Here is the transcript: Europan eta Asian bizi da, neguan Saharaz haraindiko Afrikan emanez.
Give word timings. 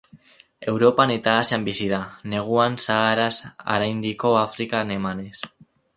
Europan 0.71 1.13
eta 1.15 1.35
Asian 1.41 1.67
bizi 1.67 1.89
da, 1.91 1.99
neguan 2.33 2.77
Saharaz 2.85 3.31
haraindiko 3.75 4.33
Afrikan 4.45 4.95
emanez. 5.01 5.35